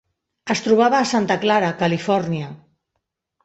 Es 0.53 0.63
trobava 0.67 0.95
a 1.03 1.11
Santa 1.11 1.39
Clara, 1.45 1.71
Califòrnia. 1.85 2.51